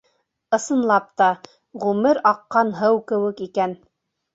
[0.57, 1.29] Ысынлап та,
[1.85, 3.83] ғүмер аҡҡан һыу кеүек икән.